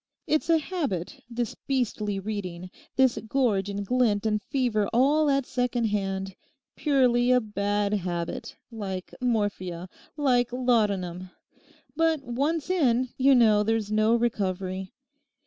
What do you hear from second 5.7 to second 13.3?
hand—purely a bad habit, like morphia, like laudanum. But once in,